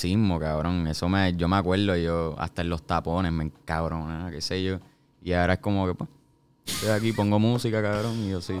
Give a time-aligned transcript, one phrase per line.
[0.00, 0.86] misticismo, cabrón.
[0.86, 4.78] Eso me, yo me acuerdo, yo hasta en los tapones me cabrón, qué sé yo.
[5.22, 6.10] Y ahora es como que, pues,
[6.64, 8.60] estoy aquí, pongo música, cabrón, y yo sí.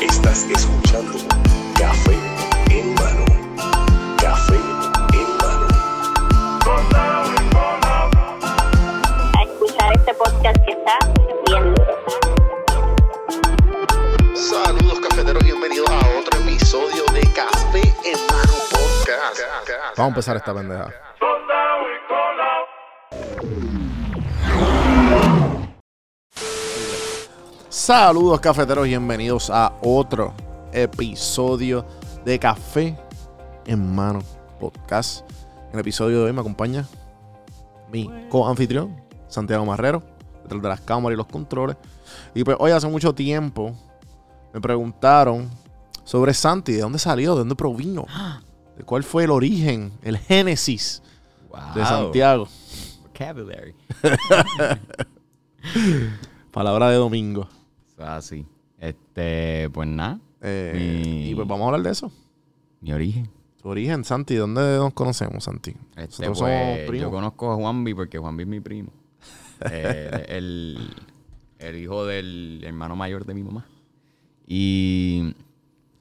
[0.00, 0.46] Estás
[20.02, 20.90] Vamos a empezar esta pendeja.
[27.68, 30.34] Saludos cafeteros, bienvenidos a otro
[30.72, 31.86] episodio
[32.24, 32.98] de Café
[33.64, 34.18] en Mano
[34.58, 35.24] Podcast.
[35.68, 36.84] En el episodio de hoy me acompaña
[37.92, 40.02] mi co-anfitrión, Santiago Marrero,
[40.42, 41.76] detrás de las cámaras y los controles.
[42.34, 43.72] Y pues hoy hace mucho tiempo
[44.52, 45.48] me preguntaron
[46.02, 47.34] sobre Santi, ¿de dónde salió?
[47.34, 48.04] ¿De dónde provino?
[48.82, 51.04] ¿De cuál fue el origen, el génesis
[51.76, 51.84] de.
[51.84, 52.48] Santiago?
[53.04, 53.76] Vocabulary.
[56.50, 57.46] Palabra de domingo.
[57.96, 58.44] Así.
[58.80, 62.10] Este, pues nada, Eh, Mi- Y pues vamos a hablar de eso.
[62.80, 63.30] mi origen.
[63.62, 65.76] Tu origen, Santi, ¿dónde nos conocemos, Santi?
[65.96, 68.90] Este, pues, somos yo conozco a Juanvi porque Juanvi es mi primo.
[69.70, 70.90] Eh, el,
[71.60, 73.64] el hijo del hermano mayor de mi mamá.
[74.48, 75.36] Y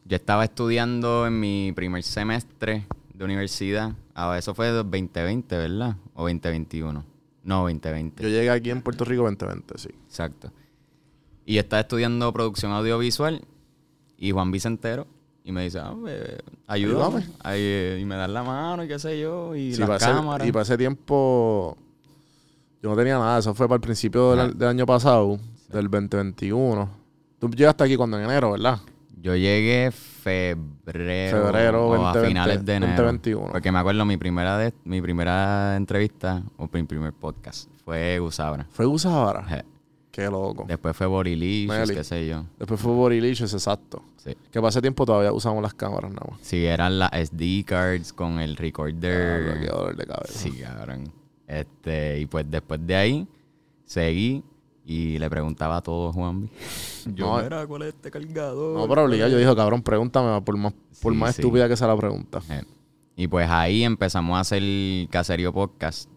[0.06, 3.94] yo estaba estudiando en mi primer semestre de universidad.
[4.16, 5.96] Ah, eso fue 2020, ¿verdad?
[6.16, 7.04] O 2021.
[7.44, 8.22] No, 2020.
[8.24, 9.90] Yo llegué aquí en Puerto Rico 2020, sí.
[10.08, 10.52] Exacto.
[11.46, 13.42] Y yo estaba estudiando producción audiovisual
[14.18, 15.08] y Juan Vicentero
[15.44, 17.26] y me dice, ah, eh, ayúdame.
[17.46, 20.48] Eh, y me dan la mano y qué sé yo, y Sí, las ese- cámaras.
[20.48, 21.76] y para ese tiempo
[22.84, 23.40] yo no tenía nada.
[23.40, 26.90] Eso fue para el principio del, del año pasado, del 2021.
[27.40, 28.80] Tú llegaste aquí cuando en enero, ¿verdad?
[29.22, 33.04] Yo llegué febrero, Febrero o a 2020, finales de enero.
[33.04, 33.52] 2021.
[33.52, 38.66] Porque me acuerdo mi primera de, mi primera entrevista o mi primer podcast fue Gusabra.
[38.72, 39.44] Fue Gusabara.
[39.44, 39.64] Je.
[40.12, 40.66] Qué loco.
[40.68, 42.46] Después fue Borilicious, qué sé yo.
[42.58, 44.04] Después fue Borilicious, exacto.
[44.18, 44.36] Sí.
[44.52, 46.40] Que para ese tiempo todavía usamos las cámaras nada más.
[46.42, 49.68] Sí, eran las SD cards con el recorder.
[49.68, 50.34] Dolor de cabeza.
[50.34, 51.14] Sí, cabrón.
[51.48, 53.28] Este, y pues después de ahí,
[53.86, 54.44] seguí
[54.86, 56.50] y le preguntaba a todo Juanvi.
[57.16, 58.78] Yo, No, mira, ¿cuál es este cargador?
[58.80, 61.42] No, pero obligado, yo dije, cabrón, pregúntame por más, por Sí, más sí.
[61.42, 62.42] estúpida que sea la pregunta.
[62.50, 62.64] Eh,
[63.16, 64.62] Y pues ahí empezamos a hacer
[65.10, 66.10] Caserío Podcast.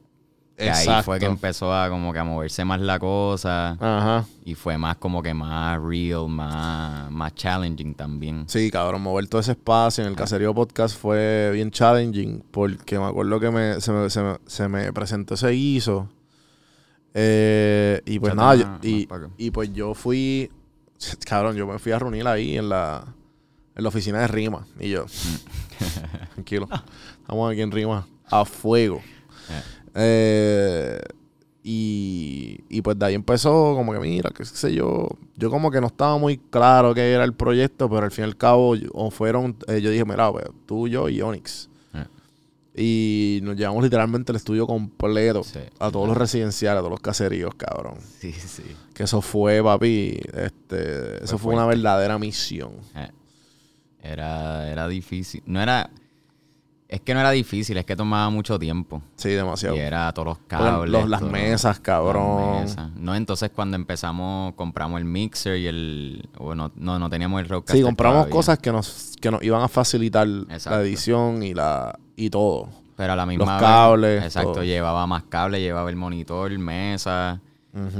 [0.56, 3.70] Que ahí fue que empezó a como que a moverse más la cosa.
[3.72, 4.24] Ajá.
[4.44, 8.44] Y fue más como que más real, más, más challenging también.
[8.46, 13.04] Sí, cabrón, mover todo ese espacio en el Caserío Podcast fue bien challenging porque me
[13.06, 16.08] acuerdo que me, se, me, se, me, se me presentó ese guiso.
[17.14, 17.73] Eh,
[18.06, 19.06] y pues nada, yo- y,
[19.38, 20.50] y pues yo fui,
[21.26, 23.04] cabrón, yo me fui a reunir ahí en la,
[23.74, 24.66] en la oficina de Rima.
[24.80, 25.06] Y yo,
[26.34, 26.68] tranquilo,
[27.20, 29.00] estamos aquí en Rima a fuego.
[29.50, 29.62] Eh.
[29.96, 31.00] Eh,
[31.66, 35.80] y, y pues de ahí empezó como que mira, qué sé yo, yo como que
[35.80, 38.88] no estaba muy claro qué era el proyecto, pero al fin y al cabo yo-
[38.92, 41.70] o fueron, eh, yo dije, mira, pues, tú, yo y Onyx.
[42.76, 45.60] Y nos llevamos literalmente el estudio completo Sí.
[45.78, 47.94] a todos los residenciales, a todos los caseríos, cabrón.
[48.18, 48.64] Sí, sí.
[48.92, 52.72] Que eso fue, papi, este, eso fue una verdadera misión.
[52.96, 53.10] Eh,
[54.02, 55.42] Era, era difícil.
[55.46, 55.88] No era.
[56.88, 59.02] Es que no era difícil, es que tomaba mucho tiempo.
[59.16, 59.74] Sí, demasiado.
[59.74, 60.90] Y era todos los cables.
[60.90, 62.52] los- las mesas, cabrón.
[62.64, 62.90] las mesas.
[62.96, 66.28] No, entonces cuando empezamos, compramos el mixer y el.
[66.38, 67.76] Bueno, no, no teníamos el roadcaster.
[67.78, 68.32] Sí, compramos todavía.
[68.34, 70.70] cosas que nos, que nos iban a facilitar Exacto.
[70.78, 72.68] la edición y la y todo.
[72.96, 74.64] Pero a la misma los vez- cables, Exacto, todo.
[74.64, 77.40] llevaba más cables, llevaba el monitor, mesa,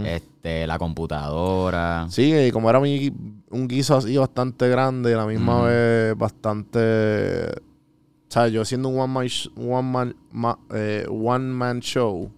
[0.05, 2.07] este, la computadora.
[2.11, 3.11] Sí, y como era mi,
[3.51, 7.49] un guiso así bastante grande, a la misma vez bastante...
[7.49, 9.27] O sea, yo siendo un one man,
[9.57, 12.31] one man, ma- eh, one man show.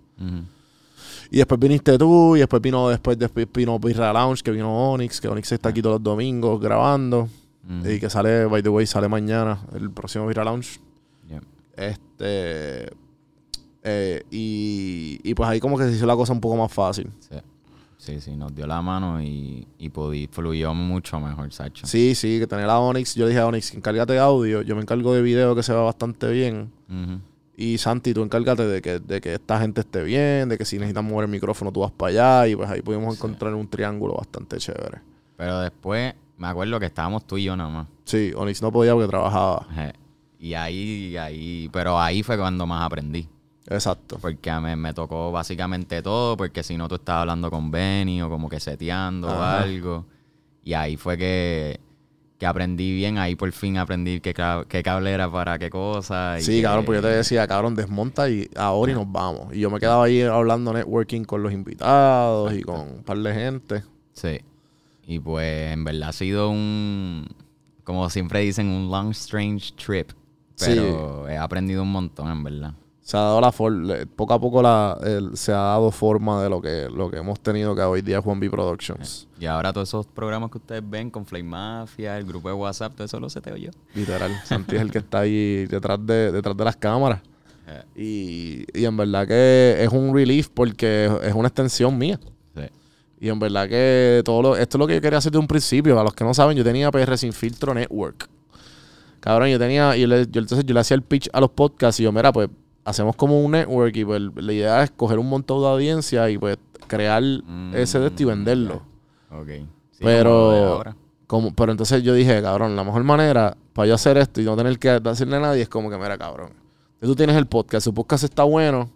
[1.30, 5.20] Y después viniste tú, y después vino después, después vino Birra Lounge, que vino Onyx,
[5.20, 7.28] que Onyx está aquí todos los domingos grabando.
[7.84, 10.78] Y que sale, by the way, sale mañana, el próximo Birra Lounge.
[11.28, 11.40] Yeah.
[11.76, 12.90] Este...
[13.82, 17.10] eh, y, y pues ahí como que se hizo la cosa un poco más fácil.
[17.20, 17.36] Sí.
[17.98, 21.86] sí, sí, nos dio la mano y, y pudi- fluyó mucho mejor, Sacho.
[21.86, 23.14] Sí, sí, que tener a Onyx.
[23.14, 24.62] Yo le dije a Onyx, encárgate de audio.
[24.62, 26.72] Yo me encargo de video que se va bastante bien.
[27.58, 30.76] Y Santi, tú encárgate de que, de que esta gente esté bien, de que si
[30.78, 32.10] necesitan mover el micrófono tú vas para
[32.42, 32.48] allá.
[32.48, 35.00] Y pues ahí pudimos encontrar un triángulo bastante chévere.
[35.36, 37.86] Pero después, me acuerdo que estábamos tú y yo nada más.
[38.04, 39.66] Sí, Onyx no podía porque trabajaba.
[39.74, 39.92] Je.
[40.38, 43.28] Y ahí, ahí, pero ahí fue cuando más aprendí.
[43.68, 44.18] Exacto.
[44.20, 48.22] Porque a mí me tocó básicamente todo, porque si no tú estabas hablando con Benny
[48.22, 50.04] o como que seteando o algo.
[50.62, 51.80] Y ahí fue que
[52.38, 53.16] que aprendí bien.
[53.16, 54.34] Ahí por fin aprendí qué,
[54.68, 56.36] qué cable era para qué cosa.
[56.38, 59.54] y Sí, que- cabrón, porque yo te decía, cabrón, desmonta y ahora y nos vamos.
[59.54, 63.32] Y yo me quedaba ahí hablando networking con los invitados y con un par de
[63.32, 63.84] gente.
[64.12, 64.40] Sí.
[65.06, 67.26] Y pues en verdad ha sido un,
[67.84, 70.10] como siempre dicen, un long strange trip.
[70.56, 70.72] Sí.
[70.74, 72.72] Pero he aprendido un montón, en verdad.
[73.02, 76.42] Se ha dado la for- le- poco a poco la, el- se ha dado forma
[76.42, 79.28] de lo que, lo que hemos tenido que hoy día es Juan B Productions.
[79.38, 82.94] Y ahora todos esos programas que ustedes ven con Flame Mafia, el grupo de WhatsApp,
[82.96, 83.70] todo eso lo seteo yo.
[83.94, 84.32] Literal.
[84.44, 87.20] Santi es el que está ahí detrás de, detrás de las cámaras.
[87.68, 87.82] Eh,
[88.74, 92.18] Y, y en verdad que es un relief porque es una extensión mía.
[92.54, 92.62] sí.
[93.18, 95.48] Y en verdad que todo lo, esto es lo que yo quería hacer de un
[95.48, 95.94] principio.
[95.94, 98.28] Para los que no saben, yo tenía PR Sin Filtro Network.
[99.26, 101.98] Cabrón, yo tenía, y le- yo, entonces yo le hacía el pitch a los podcasts
[101.98, 102.48] y yo, mira, pues
[102.84, 106.38] hacemos como un network y pues la idea es coger un montón de audiencia y
[106.38, 107.20] pues crear
[107.74, 108.82] ese de esto y Mm, venderlo.
[109.32, 109.48] Ok.
[109.90, 110.84] Sí, pero,
[111.26, 114.56] como pero entonces yo dije, cabrón, la mejor manera para yo hacer esto y no
[114.56, 116.50] tener que decirle a nadie es como que, mira, cabrón,
[117.00, 118.88] tú tienes el podcast, su podcast está bueno,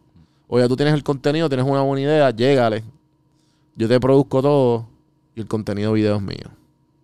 [0.47, 2.85] o ya tú tienes el contenido, tienes una buena idea, llégale.
[3.75, 4.87] Yo te produzco todo
[5.35, 6.51] y el contenido video es mío.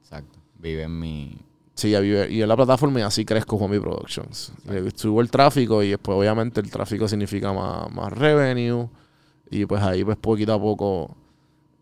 [0.01, 0.39] Exacto.
[0.61, 1.39] Vive en mi...
[1.77, 4.51] Sí, ya vive- y en la plataforma y así crezco Juanmi Productions.
[4.67, 8.89] Y subo el tráfico y después obviamente el tráfico significa más, más revenue.
[9.51, 11.15] Y pues ahí pues poquito a poco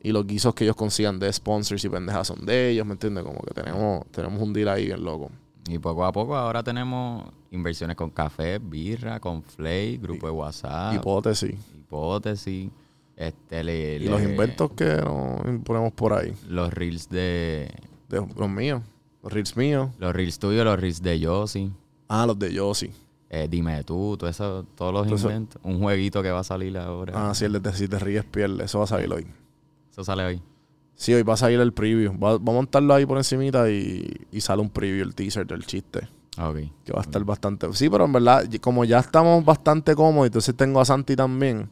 [0.02, 3.24] y los guisos que ellos consigan de sponsors y pendejas son de ellos, ¿me entiendes?
[3.24, 5.30] Como que tenemos, tenemos un deal ahí bien loco.
[5.68, 10.94] Y poco a poco ahora tenemos inversiones con café, birra, con Flay, grupo de WhatsApp,
[10.96, 11.54] Hipótesis.
[11.78, 12.68] hipótesis,
[13.16, 16.34] este, le- Y los inventos que nos ponemos por ahí.
[16.48, 17.70] los reels de...
[18.08, 18.82] De los míos.
[19.24, 19.90] Los reels míos.
[19.98, 21.72] Los reels tuyos, los reels de Yossi,
[22.08, 22.92] Ah, los de Yossi.
[23.30, 25.60] eh, Dime tú, todo eso, todos los eso- inventos.
[25.64, 27.30] Un jueguito que va a salir ahora.
[27.30, 28.64] Ah, sí, el de si te ríes, pierde.
[28.64, 29.26] Eso va a salir hoy.
[29.90, 30.42] Eso sale hoy.
[30.94, 32.12] Sí, hoy va a salir el preview.
[32.18, 35.64] Va, va a montarlo ahí por encimita y, y sale un preview, el teaser del
[35.66, 36.06] chiste.
[36.36, 36.56] Ah, Ok.
[36.84, 37.72] Que va a estar bastante.
[37.72, 41.68] Sí, pero en verdad, como ya estamos bastante cómodos, entonces tengo a Santi también.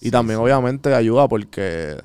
[0.00, 0.42] Y Sí, también, sí.
[0.44, 1.96] obviamente, ayuda porque.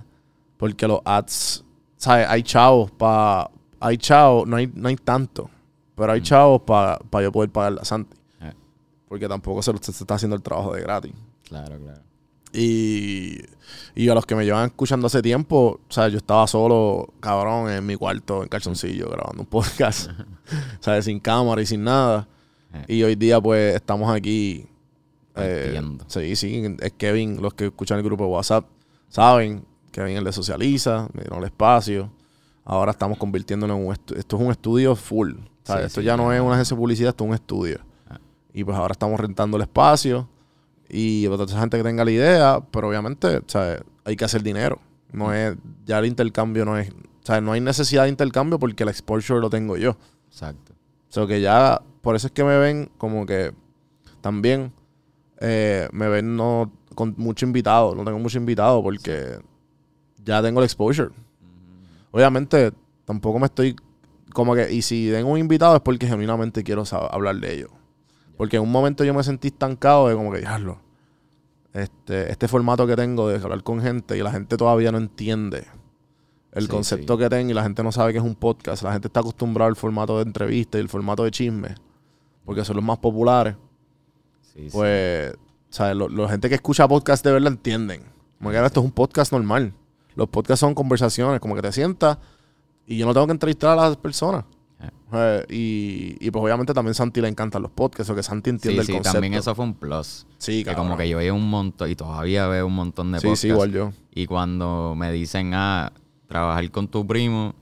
[0.58, 1.66] Porque los ads.
[1.98, 2.28] ¿Sabes?
[2.30, 3.50] Hay chavos para.
[3.86, 5.50] Hay chavos, no hay, no hay tanto.
[5.96, 8.16] Pero hay chavos para yo poder pagarle a Santi.
[8.40, 8.46] Mm.
[8.46, 8.54] Eh,
[9.08, 11.14] Porque tampoco se, se está haciendo el trabajo de gratis.
[11.48, 12.02] claro, claro.
[12.56, 13.40] Y,
[13.96, 17.72] y a los que me llevan escuchando hace tiempo, o sea, yo estaba solo, cabrón,
[17.72, 20.12] en mi cuarto, en calzoncillo, grabando un podcast,
[20.80, 21.06] ¿sabes?
[21.06, 22.28] Sin cámara y sin nada.
[22.74, 22.86] Eh.
[22.98, 24.68] Y hoy día, pues, estamos aquí.
[25.36, 28.68] eh, sí, sí, es Kevin, los que escuchan el grupo de WhatsApp,
[29.10, 32.12] saben, Kevin él le socializa, me dieron el espacio.
[32.66, 35.34] Ahora estamos convirtiéndonos en un estu- esto es un estudio full.
[35.86, 37.80] esto sí, ya no es una agencia de publicidad, esto es un estudio.
[38.10, 38.20] Ah.
[38.54, 40.30] Y pues ahora estamos rentando el espacio.
[40.90, 43.82] Y para toda esa gente que tenga la idea, pero obviamente, ¿sabes?
[44.06, 44.80] Hay que hacer dinero.
[45.12, 45.56] No es,
[45.86, 46.92] ya el intercambio no es,
[47.24, 47.42] ¿sabes?
[47.44, 49.98] No hay necesidad de intercambio porque el exposure lo tengo yo.
[50.28, 50.74] Exacto.
[51.10, 53.54] O sea, que ya, por eso es que me ven como que
[54.22, 54.72] también
[55.40, 59.40] eh, me ven no con mucho invitado, no tengo mucho invitado porque
[60.24, 61.10] ya tengo el exposure.
[62.14, 62.72] Obviamente,
[63.06, 63.76] tampoco me estoy
[64.34, 67.70] como que, y si tengo un invitado es porque genuinamente quiero sab- hablar de ello.
[68.38, 70.80] Porque en un momento yo me sentí estancado de como que, diablo,
[71.74, 75.66] este, este formato que tengo de hablar con gente y la gente todavía no entiende
[76.52, 77.20] el Sí, concepto sí.
[77.24, 78.84] que tengo y la gente no sabe que es un podcast.
[78.84, 81.76] La gente está acostumbrada al formato de entrevista y el formato de chisme,
[82.46, 83.56] porque son los más populares.
[84.54, 84.68] Sí.
[84.72, 85.34] Pues,
[85.70, 85.96] ¿sabes?
[86.12, 88.04] La gente que escucha podcast de verdad entienden.
[88.38, 89.74] Como que ahora esto es un podcast normal.
[90.16, 92.18] Los podcasts son conversaciones, como que te sientas
[92.86, 94.46] y yo no tengo que entrevistar a las personas.
[94.82, 94.90] Eh.
[95.14, 95.46] Eh,
[96.20, 98.80] y, y pues obviamente también Santi le encantan los podcasts, o que Santi entiende Sí,
[98.82, 99.14] el sí, concepto.
[99.14, 100.26] también eso fue un plus.
[100.38, 100.88] Sí, que cabrón.
[100.88, 103.42] como que yo veía un montón, y todavía veo un montón de Sí, podcasts.
[103.42, 103.94] sí, igual yo.
[104.14, 105.94] Y cuando me dicen, ah,
[106.28, 107.54] trabajar con tu primo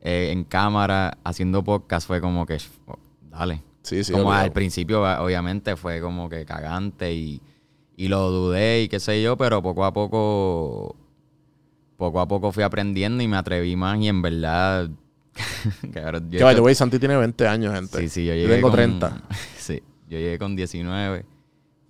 [0.00, 2.98] eh, en cámara haciendo podcast fue como que, oh,
[3.30, 3.62] dale.
[3.82, 4.12] Sí, sí.
[4.12, 4.44] como obligado.
[4.44, 7.40] al principio, obviamente, fue como que cagante y,
[7.96, 10.96] y lo dudé y qué sé yo, pero poco a poco,
[12.00, 14.88] poco a poco fui aprendiendo y me atreví más y en verdad...
[15.92, 17.98] cabrón, yo Que Santi tiene 20 años, gente.
[17.98, 19.22] Sí, sí, yo Yo llegué tengo con, 30.
[19.58, 21.26] Sí, yo llegué con 19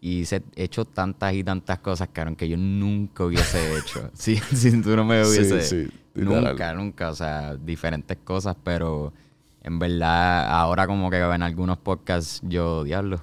[0.02, 4.11] y he hecho tantas y tantas cosas, cabrón, que yo nunca hubiese hecho.
[4.12, 5.61] Si, si tú no me hubiese...
[5.62, 9.12] Sí, sí, nunca, nunca, o sea, diferentes cosas, pero
[9.62, 13.21] en verdad ahora como que en algunos podcasts yo, diablo,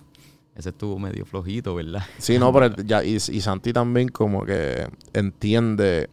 [0.55, 2.03] ese estuvo medio flojito, ¿verdad?
[2.17, 6.09] Sí, no, pero ya, y, y Santi también como que entiende.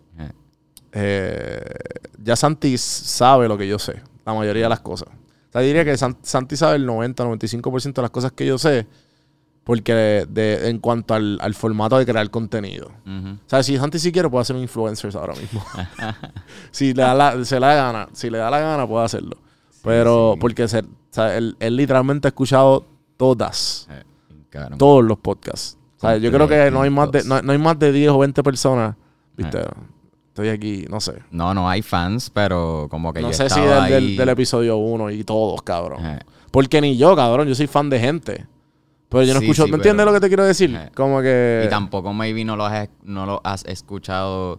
[0.94, 5.08] Eh, eh, ya Santi sabe lo que yo sé, la mayoría de las cosas.
[5.08, 8.86] O sea, diría que San- Santi sabe el 90-95% de las cosas que yo sé,
[9.64, 12.90] porque de, en cuanto al, al formato de crear contenido.
[13.06, 15.64] O sea, si Santi sí quiere, puede hacer un influencer ahora mismo.
[16.70, 19.36] si le da la, se le da gana, si le da la gana, puede hacerlo.
[19.82, 20.40] Pero sí.
[20.40, 22.86] porque se- o sea, él, él literalmente ha escuchado
[23.16, 24.02] todas, Eh,
[24.78, 25.78] todos los podcasts.
[25.96, 28.10] O sea, yo creo que no hay más de, no, no hay más de 10
[28.10, 28.96] o 20 personas.
[29.36, 29.58] Viste,
[30.34, 31.14] estoy aquí, no sé.
[31.30, 34.28] No, no hay fans, pero como que No yo sé si del, del- ahí- del
[34.30, 36.04] episodio 1 y todos, cabrón.
[36.04, 36.18] Eh,
[36.50, 38.44] Porque ni yo, cabrón, yo soy fan de gente.
[39.08, 40.74] Pero yo no Sí, escucho, sí, ¿me entiendes pero- lo que te quiero decir?
[40.74, 40.90] Eh.
[40.94, 41.62] Como que...
[41.64, 44.58] Y tampoco maybe no lo has, no lo has escuchado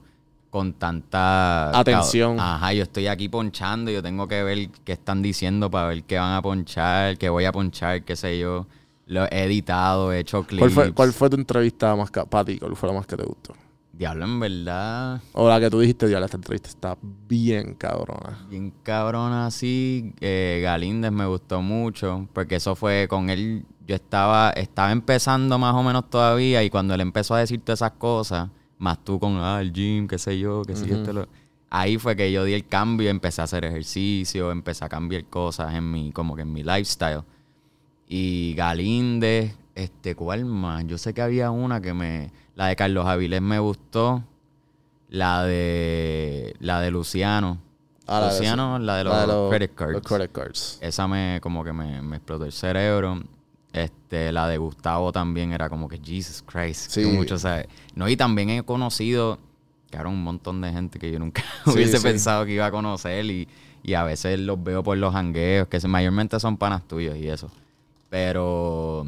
[0.50, 2.40] con tanta Atención.
[2.40, 6.18] Ajá, yo estoy aquí ponchando, yo tengo que ver qué están diciendo para ver qué
[6.18, 8.66] van a ponchar, qué voy a ponchar, qué sé yo.
[9.08, 10.60] Lo he editado, he hecho clips.
[10.62, 12.58] ¿Cuál fue, ¿Cuál fue tu entrevista más para ti?
[12.58, 13.54] ¿Cuál fue la más que te gustó?
[13.98, 16.98] Diablo, en verdad, O la que tú dijiste, diablo, esta entrevista está
[17.30, 18.46] bien cabrona.
[18.50, 20.14] bien cabrona así.
[20.20, 23.64] Eh, Galíndez me gustó mucho, porque eso fue con él.
[23.88, 27.78] Yo estaba, estaba empezando más o menos todavía, y cuando él empezó a decir todas
[27.80, 28.50] esas cosas,
[28.80, 31.28] más tú con ah, el gym, qué sé yo, qué sé yo, lo-
[31.70, 35.74] ahí fue que yo di el cambio, empecé a hacer ejercicio, empecé a cambiar cosas
[35.74, 37.22] en mi, como que en mi lifestyle.
[38.10, 40.86] Y Galíndez, este, ¿cuál más?
[40.88, 42.32] Yo sé que había una que me.
[42.56, 44.24] La de Carlos Avilés me gustó.
[45.10, 46.56] La de.
[46.60, 47.60] La de Luciano.
[48.08, 49.94] Ah, la de- Luciano, la de los, credit cards.
[49.94, 50.78] Los credit cards.
[50.82, 53.22] Esa me, como que me, me explotó el cerebro.
[53.74, 56.92] Este, la de Gustavo también era como que Jesus Christ.
[56.92, 57.06] Sí.
[57.06, 57.68] mucho, ¿sabes?
[57.94, 59.38] No, y también he conocido,
[59.90, 62.04] claro, un montón de gente que yo nunca Sí, hubiese sí.
[62.04, 63.50] pensado que iba a conocer y,
[63.84, 67.52] y a veces los veo por los hangueos, que mayormente son panas tuyos y eso.
[68.10, 69.08] Pero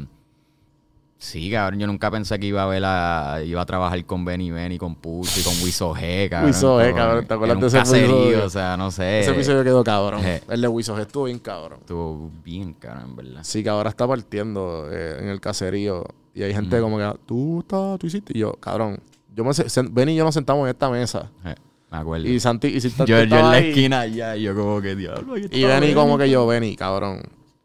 [1.18, 4.50] sí, cabrón, yo nunca pensé que iba a ver a, iba a trabajar con Benny
[4.50, 6.48] Benny, con Pulse y con Wiso G, cabrón.
[6.50, 9.20] Wiso G, cabrón, ¿te acuerdas de ese caserío, o sea, no sé.
[9.20, 10.24] Ese episodio quedó cabrón.
[10.24, 10.42] eh.
[10.48, 11.78] El de Wiso estuvo bien cabrón.
[11.80, 13.40] Estuvo bien, cabrón, en verdad.
[13.42, 16.04] Sí, que ahora está partiendo eh, en el caserío.
[16.34, 18.32] Y hay gente como que, tú estás, tú hiciste.
[18.36, 19.00] Y yo, cabrón,
[19.34, 21.30] yo me, se- sen- Ben y yo nos sentamos en esta mesa.
[21.44, 21.54] Eh,
[21.90, 22.28] me acuerdo.
[22.28, 23.70] Y Santi, y Santi yo, yo en la ahí.
[23.70, 25.36] esquina allá, y yo como que diablo.
[25.36, 26.28] Y está Benny como Benny.
[26.28, 27.22] que yo, Benny, cabrón.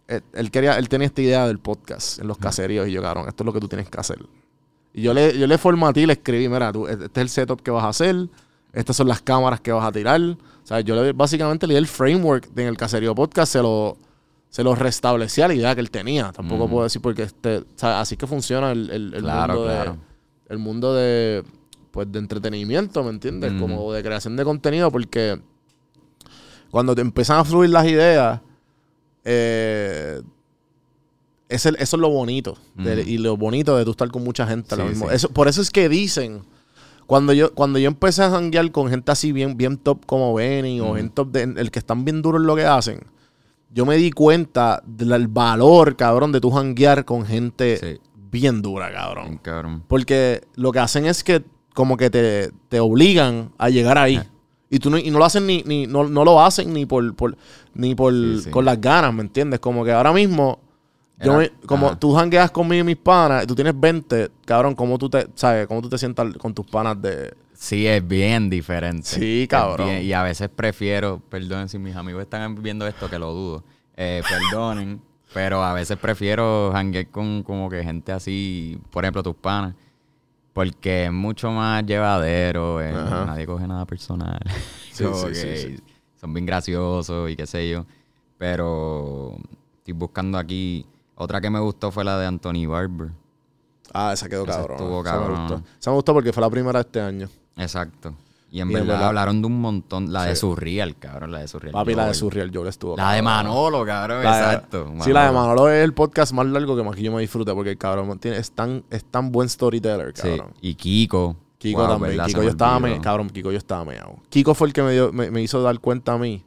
[0.07, 2.87] Él, él quería, él tenía esta idea del podcast en los caseríos.
[2.87, 4.17] Y yo, cabrón, esto es lo que tú tienes que hacer.
[4.93, 7.61] Y yo le, yo le formaté y le escribí, mira, tú, este es el setup
[7.61, 8.27] que vas a hacer.
[8.73, 10.19] Estas son las cámaras que vas a tirar.
[10.21, 13.53] O sea, yo le, básicamente le di el framework de en el caserío podcast.
[13.53, 13.97] Se lo,
[14.49, 16.31] se lo restablecía la idea que él tenía.
[16.31, 19.65] Tampoco puedo decir porque este, o sea, así que funciona el, el- el Claro, mundo
[19.69, 19.91] claro.
[19.93, 21.43] de el mundo de
[21.91, 23.53] pues de entretenimiento, ¿me entiendes?
[23.59, 25.39] Como de creación de contenido porque
[26.71, 28.41] cuando te empiezan a fluir las ideas
[29.25, 30.21] eh,
[31.49, 34.47] es el- eso es lo bonito de- y lo bonito de tú estar con mucha
[34.47, 34.75] gente.
[34.75, 35.09] lo Sí, mismo.
[35.09, 35.15] sí.
[35.15, 36.41] Eso, por eso es que dicen
[37.05, 40.79] cuando yo, cuando yo empecé a janguear con gente así bien, bien top como Benny
[40.79, 43.01] o gente top de, el que están bien duros en lo que hacen,
[43.71, 47.99] yo me di cuenta del valor, cabrón, de tu janguear con gente Sí.
[48.31, 49.37] bien dura, cabrón.
[49.39, 49.83] Cabrón.
[49.87, 54.21] Porque lo que hacen es que como que te, te obligan a llegar ahí.
[54.73, 57.13] Y tú no, y no lo hacen ni, ni no, no lo hacen ni por,
[57.15, 57.37] por
[57.75, 58.49] ni por Sí, sí.
[58.49, 59.59] con las ganas, ¿me entiendes?
[59.59, 60.59] Como que ahora mismo
[61.23, 61.99] yo me- como ajá.
[61.99, 65.67] tú jangueas conmigo y mis panas, y tú tienes 20, cabrón, ¿cómo tú te, sabes,
[65.67, 69.07] cómo tú te sientas con tus panas de Sí, es bien diferente.
[69.07, 69.87] Sí, cabrón.
[69.87, 73.63] bien- y a veces prefiero, perdonen si mis amigos están viendo esto, que lo dudo.
[73.95, 74.99] Eh, perdonen,
[75.33, 79.75] pero a veces prefiero janguear con como que gente así, por ejemplo, tus panas.
[80.53, 84.39] Porque es mucho más llevadero, eh, nadie coge nada personal.
[84.93, 85.77] Sí, sí.
[86.21, 87.87] Son bien graciosos y qué sé yo.
[88.37, 89.35] Pero
[89.79, 90.85] estoy buscando aquí.
[91.15, 93.09] Otra que me gustó fue la de Anthony Barber.
[93.91, 94.77] Ah, esa quedó Esa cabrón.
[94.77, 95.63] estuvo Esa me gustó.
[95.79, 97.29] Esa me gustó porque fue la primera de este año.
[97.57, 98.13] Exacto.
[98.53, 100.13] Y en Y verdad, verdad- hablaron de un montón.
[100.13, 100.41] La de Sí.
[100.41, 101.31] Surreal, cabrón.
[101.31, 101.73] La de Surreal.
[101.73, 102.13] Papi, la de.
[102.13, 103.23] Surreal Joel estuvo La de.
[103.23, 104.23] Manolo, cabrón.
[104.23, 104.93] La de- exacto.
[105.01, 107.55] Sí, la de Manolo es el podcast más largo que más que yo me disfruto
[107.55, 110.21] porque el cabrón tiene, es, tan, es tan buen storyteller, Sí.
[110.29, 110.53] cabrón.
[110.61, 111.35] Y Kiko.
[111.57, 112.23] Kiko Wow, también.
[112.27, 114.17] Kiko yo estaba me, cabrón, Kiko yo estaba meado.
[114.29, 116.45] Kiko fue el que me, dio, me, me hizo dar cuenta a mí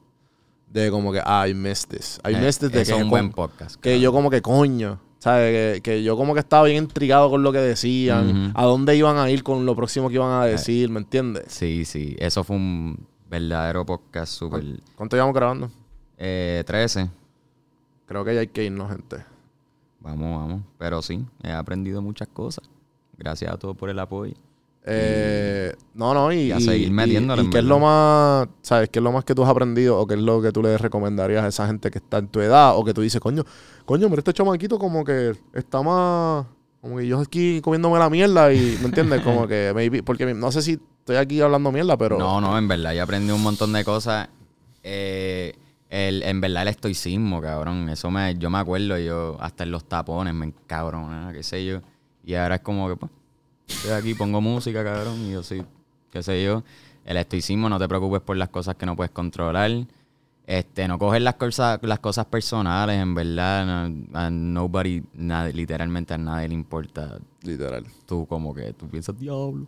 [0.71, 2.21] de como que ah, I missed this.
[2.25, 3.81] I Eh, missed this de que, es un buen podcast.
[3.81, 5.77] que yo como que coño, ¿sabes?
[5.77, 8.49] Que, que yo como que estaba bien intrigado con lo que decían.
[8.49, 8.53] Eh.
[8.55, 11.45] a dónde iban a ir con lo próximo que iban a decir, ¿me entiendes?
[11.49, 12.17] Sí, sí.
[12.19, 14.65] Eso fue un verdadero podcast súper.
[14.95, 15.71] ¿Cuánto llevamos grabando?
[16.19, 17.11] Eh, 13.
[18.07, 19.25] Creo que ya hay que irnos, gente.
[20.01, 20.63] Vamos, vamos.
[20.79, 22.69] Pero sí, he aprendido muchas cosas.
[23.19, 24.35] Gracias a todos por el apoyo.
[24.89, 27.79] Eh, no, no, y, y a y- seguir y- metiéndole, y en qué es lo
[27.81, 28.89] más, ¿sabes?
[28.89, 30.79] ¿Qué es lo más que tú has aprendido o qué es lo que tú le
[30.79, 33.43] recomendarías a esa gente que está en tu edad o que tú dices, coño,
[33.85, 36.47] coño, mira este chamaquito como que está más,
[36.81, 39.21] como que yo aquí comiéndome la mierda y, ¿me entiendes?
[39.23, 42.17] Como que, maybe, porque no sé si estoy aquí hablando mierda, pero...
[42.19, 44.29] No, no, en verdad, yo aprendí un montón de cosas.
[44.85, 45.53] Eh,
[45.91, 47.89] el, en verdad, el estoicismo, cabrón.
[47.89, 51.81] Eso me, yo me acuerdo, yo hasta en los tapones me encabrona, qué sé yo.
[52.25, 53.11] Y ahora es como que, pues,
[53.67, 55.63] estoy aquí, pongo música, cabrón, y yo sí,
[56.11, 56.63] qué sé yo.
[57.05, 59.71] El estoicismo, no te preocupes por las cosas que no puedes controlar.
[60.47, 63.67] Este, no coger las cosas, las cosas personales, en verdad.
[63.89, 67.19] no- a nobody, nadie, literalmente a nadie le importa.
[67.43, 67.85] Literal.
[68.07, 69.67] Tú como que tú piensas, diablo,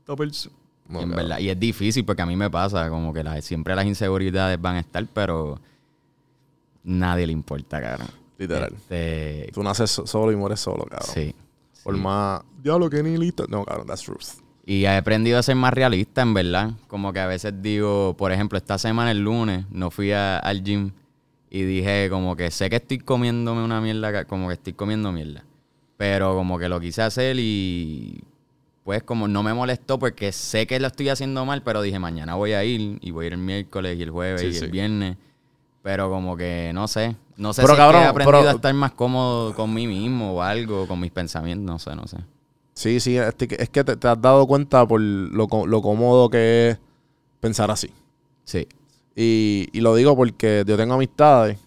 [0.00, 0.54] esta persona.
[0.88, 3.40] No, Y en verdad, y es difícil porque a mí me pasa, como que la-
[3.42, 5.58] siempre las inseguridades van a estar, pero
[6.84, 8.08] nadie le importa, cabrón.
[8.38, 8.72] Literal.
[8.74, 11.08] Este, Tú naces so- solo y mueres solo, cabrón.
[11.14, 11.34] sí.
[11.84, 12.42] Por más.
[12.62, 13.46] Diablo, que ni listo.
[13.48, 14.40] No, cabrón, that's truth.
[14.64, 16.70] Y he aprendido a ser más realista, en verdad.
[16.86, 20.62] Como que a veces digo, por ejemplo, esta semana, el lunes, no fui a- al
[20.62, 20.92] gym
[21.50, 25.44] y dije como que sé que estoy comiéndome una mierda, como que estoy comiendo mierda.
[25.96, 28.22] Pero como que lo quise hacer y
[28.84, 32.34] pues como no me molestó porque sé que lo estoy haciendo mal, pero dije mañana
[32.34, 34.64] voy a ir y voy a ir el miércoles y el jueves Sí, y sí.
[34.64, 35.16] el viernes.
[35.82, 38.50] Pero como que no sé, no sé Pero, si es que cabrón, he aprendido pero-
[38.50, 42.06] a estar más cómodo con mí mismo o algo, con mis pensamientos, no sé, no
[42.06, 42.18] sé.
[42.74, 46.70] Sí, sí, este es que te, te has dado cuenta por lo, lo cómodo que
[46.70, 46.78] es
[47.40, 47.90] pensar así.
[48.44, 48.66] Sí.
[49.14, 51.58] Y, y lo digo porque yo tengo amistades,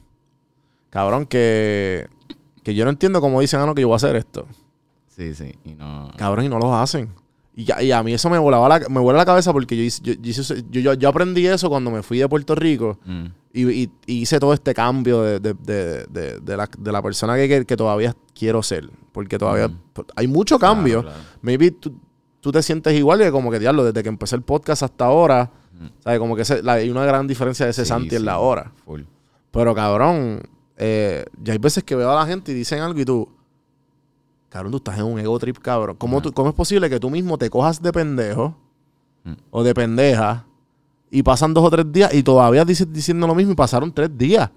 [0.90, 2.08] cabrón, que,
[2.64, 4.48] que yo no entiendo cómo dicen, ah, no, que yo voy a hacer esto.
[5.16, 5.54] Sí, sí.
[5.64, 6.12] Y no.
[6.18, 7.10] Cabrón, y no lo hacen.
[7.58, 10.14] Y, ya- y a mí eso me volaba la, me vuela la cabeza porque yo,
[10.70, 13.26] yo, yo aprendí eso cuando me fui de Puerto Rico Mm.
[13.54, 15.54] y, y- y hice todo este cambio de, de-
[16.08, 18.90] de- de- la, de la persona que, que, todavía quiero ser.
[19.14, 19.80] Porque todavía Mm.
[20.18, 21.04] hay mucho cambio.
[21.04, 21.30] Claro, claro.
[21.42, 21.98] Maybe tú,
[22.42, 25.50] tú te sientes igual que como que, diablo, desde que empecé el podcast hasta ahora,
[25.72, 25.86] Mm.
[26.04, 26.20] ¿sabes?
[26.20, 28.74] Como que la- hay una gran diferencia de ese Sí, Santi en la hora.
[28.84, 29.04] Full.
[29.52, 30.42] Pero cabrón,
[30.76, 33.30] eh, ya hay veces que veo a la gente y dicen algo y tú,
[34.56, 35.98] cabrón, tú estás en un ego trip, cabrón.
[35.98, 36.24] ¿Cómo, Ajá.
[36.24, 38.56] tú- cómo es posible que tú mismo te cojas de pendejo
[39.26, 39.34] Mm.
[39.52, 40.46] o de pendeja
[41.12, 44.10] y pasan dos o tres días y todavía dices diciendo lo mismo y pasaron tres
[44.18, 44.50] días?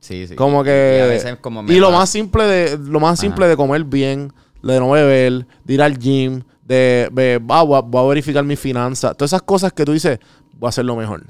[0.00, 0.34] Sí, sí.
[0.34, 0.96] Como que.
[0.98, 3.22] Y, a veces como y lo más simple de, lo más Ajá.
[3.22, 7.78] simple de comer bien, de no beber, de ir al gym, de, de, ah, voy,
[7.78, 9.16] a, voy a verificar mis finanzas.
[9.16, 10.18] Todas esas cosas que tú dices,
[10.58, 11.24] voy a hacer lo mejor.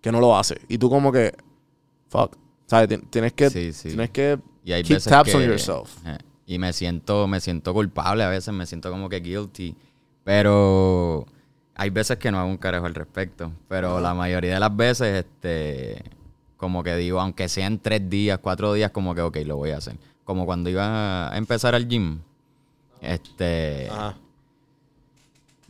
[0.00, 0.60] Que no lo hace.
[0.68, 1.32] Y tú como que,
[2.08, 2.36] fuck.
[2.66, 2.88] ¿Sabes?
[2.88, 3.88] Tien- Tienes que, Sí, sí.
[3.88, 5.90] tienes que Y hay keep veces tabs que, on yourself.
[6.06, 9.74] eh, y me siento, me siento culpable a veces, me siento como que guilty.
[10.24, 11.26] Pero
[11.74, 13.52] hay veces que no hago un carajo al respecto.
[13.68, 16.02] Pero la mayoría de las veces, este,
[16.56, 19.78] como que digo, aunque sean tres días, cuatro días, como que ok, lo voy a
[19.78, 19.96] hacer.
[20.24, 22.20] Como cuando iba a empezar al gym.
[23.00, 23.88] Este.
[23.90, 24.16] Ajá.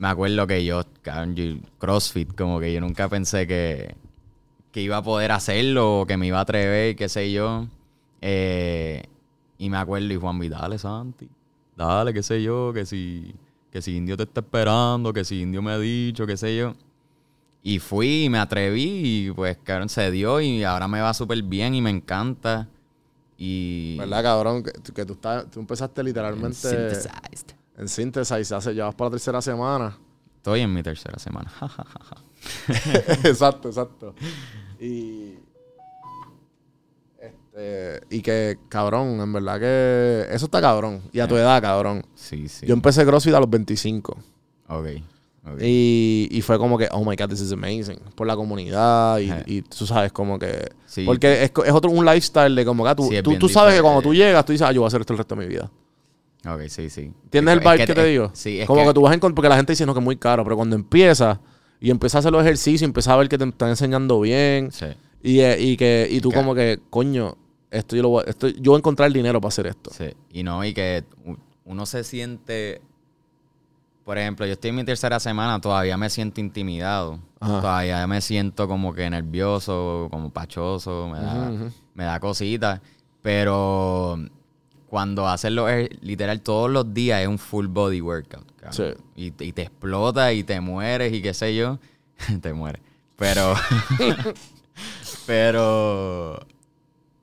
[0.03, 0.83] Me acuerdo que yo,
[1.79, 3.95] CrossFit, como que yo nunca pensé que,
[4.73, 7.69] que iba a poder hacerlo o que me iba a atrever, qué sé yo.
[8.21, 9.05] Eh,
[9.63, 11.29] y me acuerdo, y Juan dale, Santi,
[11.77, 13.33] dale, qué sé yo, que si,
[13.71, 16.75] que si Indio te está esperando, que si Indio me ha dicho, qué sé yo.
[17.63, 21.41] Y fui y me atreví y pues, cabrón, se dio y ahora me va súper
[21.45, 22.67] bien y me encanta.
[23.39, 23.99] Y...
[23.99, 24.65] ¿Verdad, cabrón?
[24.65, 27.55] Que, que tú, estás, tú empezaste literalmente Synthesized.
[27.79, 28.53] en Synthesize.
[28.53, 29.97] Hace, ya vas para la tercera semana.
[30.39, 31.53] Estoy en mi tercera semana.
[33.23, 34.13] exacto, exacto.
[34.81, 35.37] Y.
[37.53, 40.35] Este, y que, cabrón, en verdad que.
[40.35, 41.03] Eso está cabrón.
[41.13, 42.05] Y a tu edad, cabrón.
[42.15, 42.67] sí, sí.
[42.67, 44.17] Yo empecé CrossFit a los 25.
[44.69, 44.87] Ok.
[45.61, 47.99] Y, y fue como que, oh my god, this is amazing.
[48.15, 50.71] Por la comunidad y, y tú sabes, como que.
[50.87, 51.05] Sí.
[51.05, 53.83] Porque es, es otro un lifestyle de como que ah, tú, Sí, tú, sabes que
[53.83, 55.49] cuando tú llegas, tú dices, ah, yo voy a hacer esto el resto de mi
[55.49, 55.71] vida.
[56.47, 57.13] Ok, sí, sí.
[57.25, 58.31] ¿Entiendes el vibe que, te digo?
[58.35, 60.01] Sí, es como que, que, tú vas a encontrar, porque la gente dice no, que
[60.01, 61.39] es muy caro, pero cuando empiezas
[61.81, 64.87] y empiezas a hacer los ejercicios, empiezas a ver que te están enseñando bien Sí,
[65.23, 67.37] y, eh, y que y tú como que, coño,
[67.73, 69.91] esto yo lo voy, a- esto, yo voy a encontrar el dinero para hacer esto.
[69.93, 70.07] sí.
[70.31, 71.05] Y no, y que
[71.65, 72.81] uno se siente...
[74.05, 77.21] Por ejemplo, yo estoy en mi tercera semana, todavía me siento intimidado.
[77.39, 77.61] Ajá.
[77.61, 81.53] Todavía me siento como que nervioso, como pachoso, me da,
[81.95, 82.81] me da cositas.
[83.23, 84.17] Pero
[84.89, 85.69] cuando haces lo
[86.01, 88.45] literal todos los días es un full body workout.
[88.73, 88.87] Sí.
[89.15, 91.79] Y, te- y te explota y te mueres y qué sé yo.
[92.43, 92.83] te mueres.
[93.17, 93.55] Pero.
[95.27, 96.41] pero.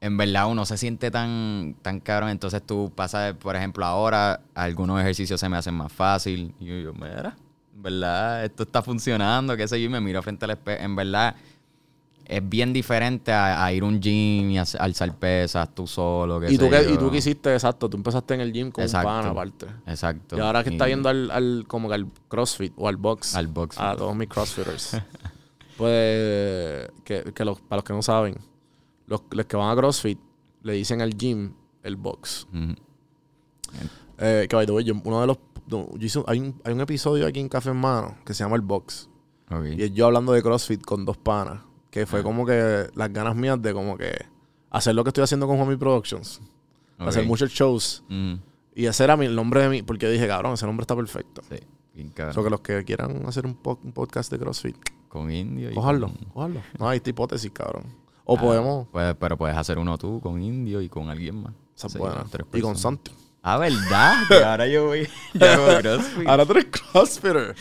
[0.02, 2.30] En verdad uno se siente tan, tan cabrón.
[2.30, 6.54] Entonces tú pasas, por ejemplo, ahora algunos ejercicios se me hacen más fácil.
[6.60, 7.36] Y yo, yo, mira,
[7.76, 10.82] en verdad, esto está funcionando, qué sé yo, y me miro frente al espejo.
[10.84, 11.36] En verdad,
[12.26, 16.40] es bien diferente a, a ir a un gym y a, alzar pesas tú solo.
[16.40, 16.94] qué Y tú, yo.
[16.94, 19.10] y tú que hiciste, exacto, tú empezaste en el gym con Exacto.
[19.10, 19.66] un pana aparte.
[19.88, 20.38] Exacto.
[20.38, 23.36] Y ahora que Y- está yendo al, al, como que al CrossFit o al box.
[23.36, 23.78] Al box.
[23.80, 24.96] A todos mis CrossFitters.
[25.76, 28.38] pues, que, que los, para los que no saben,
[29.10, 30.20] los, los que van a CrossFit
[30.64, 32.48] le dicen al gym el box.
[34.18, 35.38] Eh, que by the way, yo- uno de los.
[35.68, 38.44] yo hice un- hay, un, hay un episodio aquí en Café en Mano que se
[38.44, 39.10] llama El Box.
[39.78, 41.62] Y es yo hablando de CrossFit con dos panas.
[41.90, 42.24] Que fue Ah.
[42.24, 44.12] como que las ganas mías de como que
[44.70, 46.40] hacer lo que estoy haciendo con Juanmi Productions.
[47.00, 48.04] Hacer muchos shows.
[48.76, 49.82] Y ese era mi, el nombre de mí.
[49.82, 51.42] Porque dije, cabrón, ese nombre está perfecto.
[51.50, 51.58] sí,
[51.96, 52.36] bien cabrón.
[52.36, 54.76] So que los que quieran hacer un, po- un podcast de CrossFit,
[55.08, 55.72] con indio.
[55.72, 56.62] y Cójalo, con-.
[56.78, 57.84] No, hay esta hipótesis, cabrón.
[58.32, 58.88] O Ah, podemos.
[58.92, 61.54] pues, pero puedes hacer uno tú con indio y con alguien más.
[61.98, 62.26] Buena.
[62.30, 62.76] tres Y con.
[62.78, 63.12] Santi.
[63.42, 64.14] Ah, ¿verdad?
[64.28, 65.08] Que ahora yo voy.
[65.34, 66.28] yo hago CrossFit.
[66.28, 67.56] Ahora tú eres CrossFitter.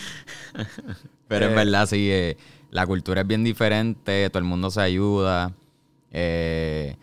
[1.28, 2.36] Pero Eh, en verdad, sí, eh,
[2.70, 5.52] la cultura es bien diferente, todo el mundo se ayuda.
[6.10, 6.96] eh,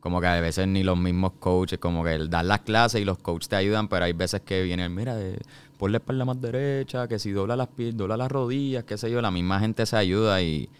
[0.00, 3.18] como que a veces ni los mismos coaches, como que dan las clases y los
[3.18, 5.38] coaches te ayudan, pero hay veces que vienen, mira, eh,
[5.76, 9.20] ponle espalda más derecha, que si dobla las pies, dobla las rodillas, qué sé yo,
[9.20, 10.70] la misma gente se ayuda y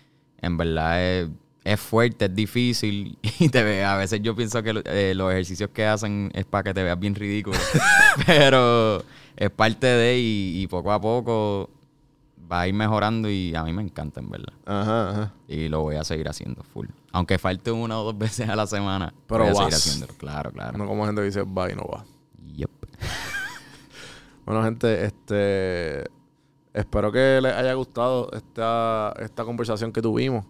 [0.41, 1.29] en verdad es,
[1.65, 5.71] es fuerte, es difícil y te ve, a veces yo pienso que eh, los ejercicios
[5.71, 7.59] que hacen es para que te veas bien ridículo,
[8.27, 9.03] pero
[9.37, 11.71] es parte de y, y poco a poco
[12.51, 14.53] va a ir mejorando y a mí me encanta, en verdad.
[14.67, 15.35] Ajá, ajá.
[15.47, 16.89] Y lo voy a seguir haciendo full.
[17.13, 20.15] Aunque falte una o dos veces a la semana, Pero voy a seguir haciéndolo.
[20.15, 20.77] Claro, claro.
[20.77, 22.05] No como gente que dice va y no va.
[22.55, 22.71] Yep.
[24.45, 26.11] Bueno, gente, este.
[26.73, 30.45] Espero que les haya gustado esta, esta conversación que tuvimos.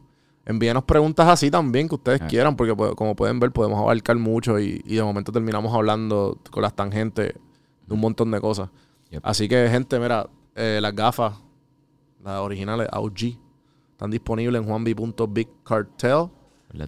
[0.50, 2.26] Envíenos preguntas así también que ustedes Ah.
[2.26, 6.62] quieran, porque como pueden ver, podemos abarcar mucho y, y de momento terminamos hablando con
[6.62, 7.34] las tangentes
[7.86, 8.68] de un montón de cosas.
[9.10, 9.20] Yep.
[9.24, 11.34] Así que, gente, mira, eh, las gafas,
[12.22, 13.38] las originales OG,
[13.92, 16.28] están disponibles en juanbi.bigcartel.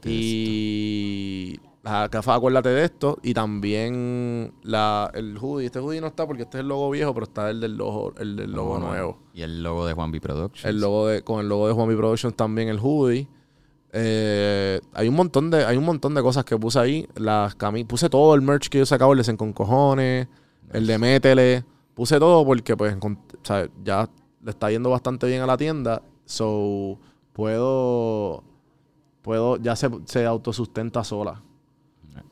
[0.04, 3.18] Y las gafas, acuérdate de esto.
[3.22, 5.66] Y también la, el hoodie.
[5.66, 8.12] Este hoodie no está porque este es el logo viejo, pero está el del logo,
[8.18, 9.18] el del logo nuevo.
[9.34, 10.64] Y el logo de Juan B Productions.
[10.64, 13.28] El logo de, con el logo de Juanmi Productions también el hoodie.
[13.92, 17.08] Eh, hay un montón de, hay un montón de cosas que puse ahí.
[17.16, 17.54] Las
[17.86, 20.28] puse todo el merch que yo sacaba, el de con cojones,
[20.72, 21.64] el de Métele.
[21.94, 24.08] Puse todo porque pues encont- o sea, ya
[24.42, 26.02] le está yendo bastante bien a la tienda.
[26.24, 26.98] So
[27.32, 28.42] puedo.
[29.20, 29.56] Puedo.
[29.58, 31.42] Ya se, se autosustenta sola.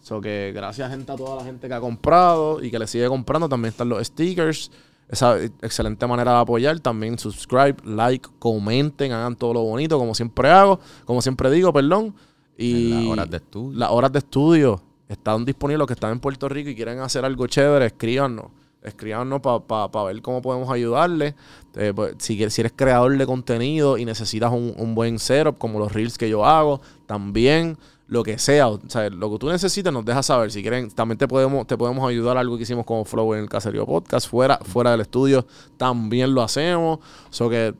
[0.00, 3.06] So que gracias gente a toda la gente que ha comprado y que le sigue
[3.08, 3.48] comprando.
[3.48, 4.70] También están los stickers.
[5.10, 6.78] Esa excelente manera de apoyar.
[6.80, 12.14] También subscribe, like, comenten, hagan todo lo bonito, como siempre hago, como siempre digo, perdón.
[12.56, 13.78] Y En las horas de estudio.
[13.78, 15.78] Las horas de estudio están disponibles.
[15.80, 18.46] Los que están en Puerto Rico y quieren hacer algo chévere, escríbanos.
[18.82, 21.34] Escríbanos para ver cómo podemos ayudarle.
[21.74, 25.58] Eh, pues, si, quieres- si eres creador de contenido y necesitas un, un buen setup,
[25.58, 27.76] como los reels que yo hago, también
[28.10, 30.50] lo que sea, o sea, lo que tú necesites nos dejas saber.
[30.50, 33.48] Si quieren, también te podemos, te podemos ayudar algo que hicimos como Flow en el
[33.48, 35.46] Caserío Podcast, fuera, fuera del estudio,
[35.76, 36.98] también lo hacemos.
[37.30, 37.72] So que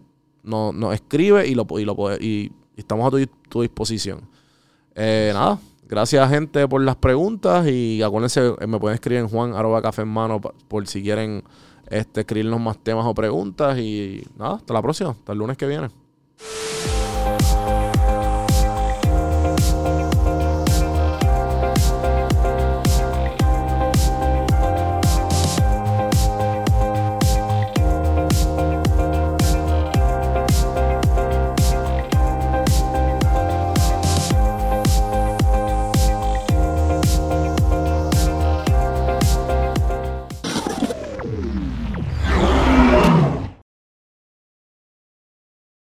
[0.45, 4.21] nos nos escribe y lo, y lo y, estamos a tu, tu disposición.
[4.95, 9.53] Eh, nada, gracias gente por las preguntas y acuérdense, eh, me pueden escribir en Juan
[9.55, 11.43] arroba café en mano por si quieren
[11.89, 15.67] este, escribirnos más temas o preguntas y nada, hasta la próxima, hasta el lunes que
[15.67, 15.89] viene.